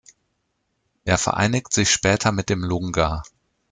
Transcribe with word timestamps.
Er 1.05 1.19
vereinigt 1.19 1.71
sich 1.73 1.91
später 1.91 2.31
mit 2.31 2.49
dem 2.49 2.63
Lunga. 2.63 3.21